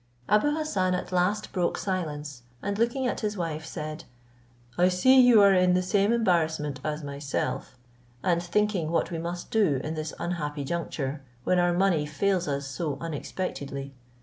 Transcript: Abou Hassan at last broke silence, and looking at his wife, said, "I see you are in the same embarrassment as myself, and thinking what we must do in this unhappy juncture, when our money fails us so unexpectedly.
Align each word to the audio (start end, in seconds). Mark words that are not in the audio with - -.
Abou 0.27 0.49
Hassan 0.57 0.95
at 0.95 1.11
last 1.11 1.51
broke 1.53 1.77
silence, 1.77 2.41
and 2.63 2.79
looking 2.79 3.05
at 3.05 3.19
his 3.19 3.37
wife, 3.37 3.67
said, 3.67 4.05
"I 4.75 4.87
see 4.87 5.19
you 5.21 5.43
are 5.43 5.53
in 5.53 5.75
the 5.75 5.83
same 5.83 6.11
embarrassment 6.11 6.79
as 6.83 7.03
myself, 7.03 7.77
and 8.23 8.41
thinking 8.41 8.89
what 8.89 9.11
we 9.11 9.19
must 9.19 9.51
do 9.51 9.79
in 9.83 9.93
this 9.93 10.11
unhappy 10.17 10.63
juncture, 10.63 11.21
when 11.43 11.59
our 11.59 11.71
money 11.71 12.07
fails 12.07 12.47
us 12.47 12.65
so 12.65 12.97
unexpectedly. 12.99 13.93